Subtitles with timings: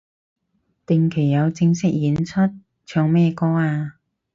[0.87, 2.41] 定期有正式演出？
[2.87, 3.99] 唱咩歌啊